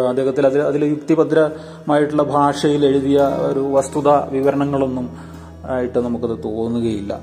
[0.09, 3.19] അദ്ദേഹത്തിൽ അതിൽ അതിൽ യുക്തിഭദ്രമായിട്ടുള്ള ഭാഷയിൽ എഴുതിയ
[3.49, 5.07] ഒരു വസ്തുത വിവരണങ്ങളൊന്നും
[5.65, 7.13] ആയിട്ട് നമുക്കത് തോന്നുകയില്ല.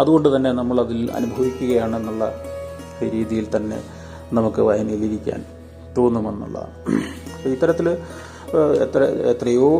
[0.00, 2.24] അതുകൊണ്ട് തന്നെ നമ്മൾ അതിൽ അനുഭവിക്കുകയാണെന്നുള്ള
[3.02, 3.78] രീതിയിൽ തന്നെ
[4.32, 5.44] നമുക്ക് വായനയിലിരിക്കാൻ
[5.98, 6.72] തോന്നുമെന്നുള്ളതാണ്
[7.52, 7.88] ഇത്തരത്തിൽ
[8.84, 9.70] എത്ര എത്രയോ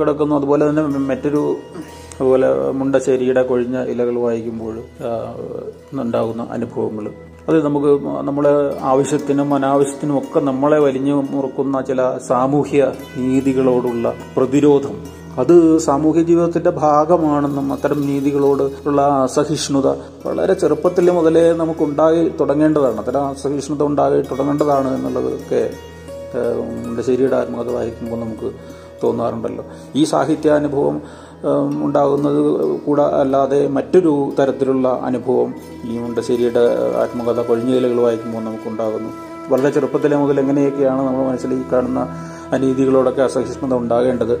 [0.00, 0.34] കിടക്കുന്നു.
[0.36, 1.56] അതുപോലെ തന്നെ മറ്റൊരു
[2.22, 4.74] അതുപോലെ മുണ്ടശ്ശേരിയുടെ കൊഴിഞ്ഞ ഇലകൾ വായിക്കുമ്പോൾ
[6.02, 7.06] ഉണ്ടാകുന്ന അനുഭവങ്ങൾ.
[7.48, 7.92] അത് നമുക്ക്
[8.28, 8.52] നമ്മുടെ
[8.90, 12.82] ആവശ്യത്തിനും അനാവശ്യത്തിനും ഒക്കെ നമ്മളെ വലിഞ്ഞു മുറുക്കുന്ന ചില സാമൂഹ്യ
[13.16, 14.94] നീതികളോടുള്ള പ്രതിരോധം.
[15.42, 15.54] അത്
[15.86, 19.88] സാമൂഹ്യ ജീവിതത്തിന്റെ ഭാഗമാണെന്നും അത്തരം നീതികളോട് ഉള്ള അസഹിഷ്ണുത
[20.26, 22.98] വളരെ ചെറുപ്പത്തിൽ മുതലേ നമുക്കുണ്ടായി തുടങ്ങേണ്ടതാണ്.
[23.02, 25.62] അത്തരം അസഹിഷ്ണുത ഉണ്ടായി തുടങ്ങേണ്ടതാണ് എന്നുള്ളതൊക്കെ
[26.84, 28.50] മുണ്ടശ്ശേരിയുടെ ആത്മകഥ വായിക്കുമ്പോൾ നമുക്ക്
[29.02, 29.64] തോന്നാറുണ്ടല്ലോ.
[29.96, 30.96] ഈ സാഹിത്യാനുഭവം
[31.84, 32.40] ഉണ്ടാകുന്നത്
[32.86, 36.62] കൂടെ അല്ലാതെ മറ്റൊരു തരത്തിലുള്ള അനുഭവം ഈ മുണ്ടശ്ശേരിയുടെ
[36.96, 39.10] ആത്മകഥ കൊഴിഞ്ഞുകലുകൾ വായിക്കുമ്പോൾ നമുക്കുണ്ടാകുന്നു.
[39.48, 42.00] വളരെ ചെറുപ്പത്തിലെ മുതൽ എങ്ങനെയൊക്കെയാണ് നമ്മൾ മനസ്സിൽ ഈ കാണുന്ന
[42.52, 44.40] അനീതികളോടൊക്കെ അസഹിഷ്ണുത ഉണ്ടാകേണ്ടത്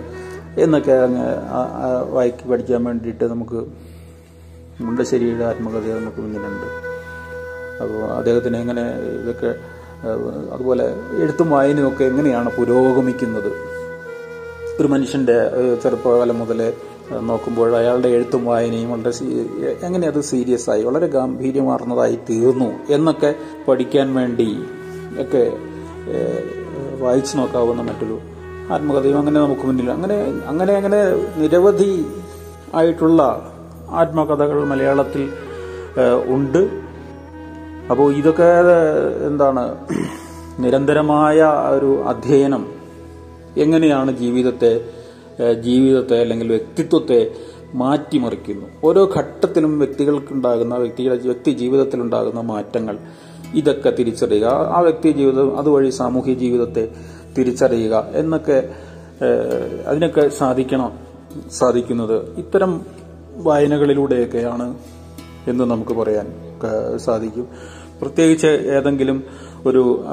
[0.60, 2.02] എന്നൊക്കെ അങ്ങ് ആ
[2.50, 3.66] പഠിക്കാൻ വേണ്ടിയിട്ട് നമുക്ക്
[4.80, 6.68] മുണ്ടശ്ശേരിയുടെ ആത്മകഥ നമുക്ക് മുന്നിലുണ്ട്
[7.82, 8.82] അപ്പോൾ അദ്ദേഹത്തിന് എങ്ങനെ
[9.20, 9.54] ഇതൊക്കെ
[10.52, 13.52] അതുപോലെ എഴുത്തും വായനയും ഒക്കെ എങ്ങനെയാണ് പുരോഗമിക്കുന്നത്?
[14.80, 15.50] ഒരു മനുഷ്യന്റെ
[15.82, 16.72] ചെറുപ്പകാലം മുതലേ
[17.20, 19.24] നോക്കുമ്പോൾ അയാളുടെ എഴുത്തും വായനയും വളരെ
[19.82, 23.34] എങ്ങനെ അത് സീരിയസ് ആയി വളരെ ഗാംഭീര്യമാർന്നതായി തീർന്നു എന്നൊക്കെ
[23.68, 24.64] പഠിക്കാൻ വേണ്ടി
[25.20, 25.52] ഒക്കെ
[27.00, 28.20] വായിച്ചു നോക്കാവുന്ന മറ്റൊരു
[28.72, 29.90] ആത്മകഥയും അങ്ങനെ നമുക്ക് മുന്നിൽ.
[29.90, 31.00] അങ്ങനെ അങ്ങനെ അങ്ങനെ
[31.36, 32.06] നിരവധി
[32.74, 33.52] ആയിട്ടുള്ള
[33.90, 35.32] ആത്മകഥകൾ മലയാളത്തിൽ
[36.26, 36.68] ഉണ്ട്.
[37.90, 38.48] അപ്പോൾ ഇതൊക്കെ
[39.26, 39.86] എന്താണ്
[40.58, 42.66] നിരന്തരമായ ഒരു അധ്യയനം
[43.56, 44.84] എങ്ങനെയാണ് ജീവിതത്തെ
[45.60, 47.30] ജീവിതത്തെ അല്ലെങ്കിൽ വ്യക്തിത്വത്തെ
[47.74, 48.66] മാറ്റിമറിക്കുന്നു.
[48.84, 52.98] ഓരോ ഘട്ടത്തിലും വ്യക്തികൾക്കുണ്ടാകുന്ന വ്യക്തിയുടെ വ്യക്തി ജീവിതത്തിലുണ്ടാകുന്ന മാറ്റങ്ങൾ.
[53.54, 54.46] ഇതൊക്കെ തിരിച്ചറിയുക.
[54.46, 56.88] ആ വ്യക്തി ജീവിതം അതുവഴി സാമൂഹ്യ ജീവിതത്തെ
[57.38, 58.68] തിരിച്ചറിയുക എന്നൊക്കെ
[59.86, 60.92] അതിനൊക്കെ സാധിക്കണം?
[61.50, 62.80] സാധിക്കുന്നത് ഇത്തരം
[63.36, 64.74] വായനകളിലൂടെയൊക്കെയാണ്
[65.48, 66.26] എന്ന് നമുക്ക് പറയാൻ
[66.96, 67.48] സാധിക്കും.
[68.02, 69.24] പ്രത്യേകിച്ച് ഏതെങ്കിലും
[69.66, 70.04] ഒരു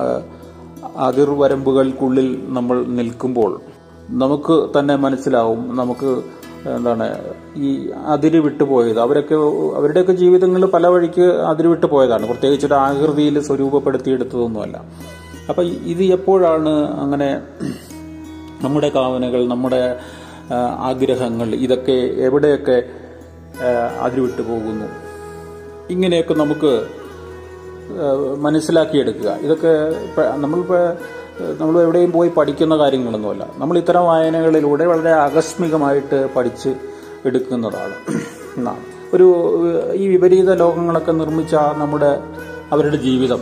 [0.96, 3.62] അതിർവരമ്പുകൾക്കുള്ളിൽ നമ്മൾ നിൽക്കുമ്പോൾ
[4.12, 5.76] നമുക്ക് തന്നെ മനസ്സിലാവും.
[5.78, 6.12] നമുക്ക്
[6.76, 7.06] എന്താണ്
[7.56, 9.36] ഈ അതിര് വിട്ടുപോയത് അവരൊക്കെ
[9.78, 12.28] അവരുടെയൊക്കെ ജീവിതങ്ങളിൽ പല വഴിക്ക് അതിര് വിട്ടു പോയതാണ്.
[12.28, 14.78] പ്രത്യേകിച്ച് ഒരു ആകൃതിയിൽ സ്വരൂപപ്പെടുത്തിയെടുത്തതൊന്നുമല്ല.
[15.50, 17.30] അപ്പം ഇത് എപ്പോഴാണ് അങ്ങനെ
[18.63, 19.98] നമ്മുടെ കാവനകൾ നമ്മുടെ
[20.80, 22.84] ആഗ്രഹങ്ങൾ ഇതൊക്കെ എവിടെയൊക്കെ
[24.02, 24.88] അതിര് വിട്ടുപോകുന്നു പോകുന്നു?
[25.89, 26.88] ഇങ്ങനെയൊക്കെ നമുക്ക്
[28.38, 29.30] മനസ്സിലാക്കിയെടുക്കുക.
[29.30, 29.74] ഇതൊക്കെ
[30.36, 30.60] നമ്മൾ
[31.41, 33.47] നമ്മൾ എവിടെയും പോയി പഠിക്കുന്ന കാര്യങ്ങളൊന്നുമല്ല.
[33.56, 36.75] നമ്മൾ ഇത്തരം വായനകളിലൂടെ വളരെ ആകസ്മികമായിട്ട് പഠിച്ച്
[37.25, 37.95] എടുക്കുന്നതാണ്.
[39.13, 39.28] ഒരു
[39.93, 42.23] ഈ വിപരീത ലോകങ്ങളൊക്കെ നിർമ്മിച്ച നമ്മുടെ
[42.71, 43.41] അവരുടെ ജീവിതം.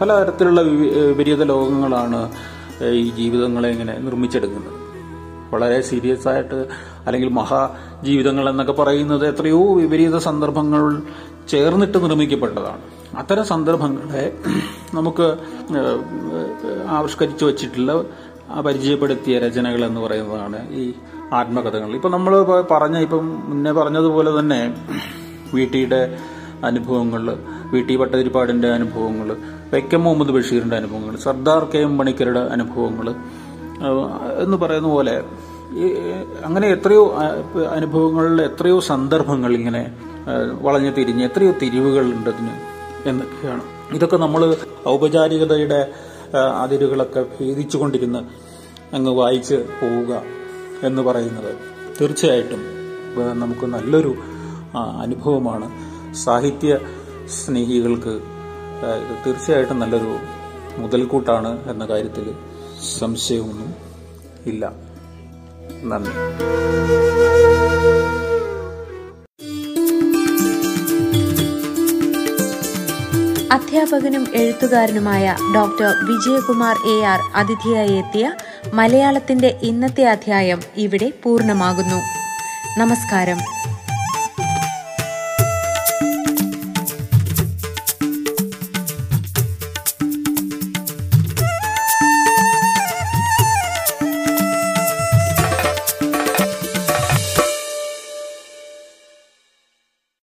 [0.00, 2.32] പലതരത്തിലുള്ള വിപരീത ലോകങ്ങളാണ്
[2.90, 4.76] ഈ ജീവിതങ്ങളെ ഇങ്ങനെ നിർമ്മിച്ചെടുക്കുന്നത്.
[5.54, 6.66] വളരെ സീരിയസ് ആയിട്ട്
[7.06, 7.70] അല്ലെങ്കിൽ മഹാ
[8.02, 11.02] ജീവിതങ്ങൾ എന്നൊക്കെ പറയുന്നത് എത്രയോ വിപരീത സന്ദർഭങ്ങൾ
[11.48, 12.99] ചേർന്നിട്ട് നിർമ്മിക്കപ്പെട്ടതാണ്.
[13.18, 14.24] അത്തരം സന്ദർഭങ്ങളെ
[14.94, 15.26] നമുക്ക്
[16.86, 17.92] ആവിഷ്കരിച്ചു വച്ചിട്ടുള്ള
[18.66, 20.94] പരിചയപ്പെടുത്തിയ രചനകൾ എന്ന് പറയുന്നതാണ് ഈ
[21.32, 21.94] ആത്മകഥകൾ.
[21.94, 22.32] ഇപ്പൊ നമ്മൾ
[22.70, 24.60] പറഞ്ഞ ഇപ്പം മുന്നേ പറഞ്ഞതുപോലെ തന്നെ
[25.54, 26.18] വീട്ടിയുടെ
[26.64, 27.38] അനുഭവങ്ങൾ
[27.72, 29.36] വീട്ടി ഭട്ടതിരിപ്പാടിന്റെ അനുഭവങ്ങൾ
[29.72, 33.08] വൈക്കം മുഹമ്മദ് ബഷീറിന്റെ അനുഭവങ്ങൾ സർദാർ കെ എം മണിക്കരുടെ അനുഭവങ്ങൾ
[34.44, 35.22] എന്ന് പറയുന്ന പോലെ
[36.44, 37.14] അങ്ങനെ എത്രയോ
[37.76, 39.82] അനുഭവങ്ങളിൽ എത്രയോ സന്ദർഭങ്ങൾ ഇങ്ങനെ
[40.60, 42.54] വളഞ്ഞു തിരിഞ്ഞ് എത്രയോ തിരിവുകളുണ്ട് അതിന്.
[43.06, 43.62] എന്നൊക്കെയാണ്.
[43.94, 44.56] ഇതൊക്കെ നമ്മൾ
[44.88, 45.92] ഔപചാരികതയുടെ
[46.36, 48.18] അതിരുകളൊക്കെ ഭേദിച്ചുകൊണ്ടിരുന്ന്
[48.94, 50.22] അങ്ങ് വായിച്ച് പോവുക
[50.82, 51.54] എന്ന് പറയുന്നത്
[52.00, 52.60] തീർച്ചയായിട്ടും
[53.40, 54.14] നമുക്ക് നല്ലൊരു
[55.00, 55.70] അനുഭവമാണ്.
[56.14, 56.78] സാഹിത്യ
[57.28, 58.14] സ്നേഹികൾക്ക്
[59.00, 60.16] ഇത് തീർച്ചയായിട്ടും നല്ലൊരു
[60.78, 62.34] മുതൽക്കൂട്ടാണ് എന്ന കാര്യത്തിൽ
[62.98, 63.74] സംശയമൊന്നും
[64.46, 64.72] ഇല്ല.
[65.84, 66.14] നന്ദി.
[73.52, 78.32] അധ്യാപകനും എഴുത്തുകാരനുമായ ഡോക്ടർ വിജയകുമാർ എ ആർ അതിഥിയായി എത്തിയ
[78.74, 82.00] മലയാളത്തിന്റെ ഇന്നത്തെ അധ്യായം ഇവിടെ പൂർണമാകുന്നു.
[82.78, 83.59] നമസ്കാരം.